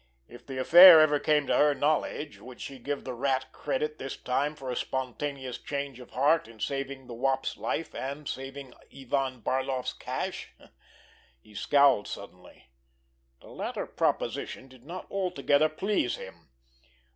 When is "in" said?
6.47-6.59